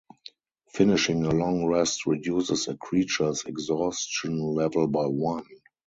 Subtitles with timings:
[0.73, 5.45] Finishing a long rest reduces a creature’s exhaustion level by one.